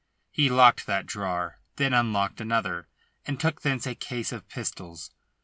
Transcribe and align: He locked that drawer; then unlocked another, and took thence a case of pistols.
He 0.31 0.49
locked 0.49 0.87
that 0.87 1.05
drawer; 1.05 1.59
then 1.75 1.93
unlocked 1.93 2.41
another, 2.41 2.87
and 3.27 3.39
took 3.39 3.61
thence 3.61 3.85
a 3.85 3.93
case 3.93 4.31
of 4.31 4.47
pistols. 4.49 5.11